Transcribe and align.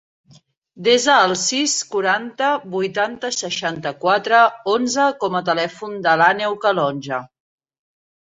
Desa 0.85 1.17
el 1.25 1.33
sis, 1.41 1.73
quaranta, 1.89 2.47
vuitanta, 2.75 3.31
seixanta-quatre, 3.41 4.41
onze 4.73 5.05
com 5.25 5.37
a 5.41 5.45
telèfon 5.53 5.95
de 6.07 6.15
l'Àneu 6.23 6.57
Calonge. 6.67 7.21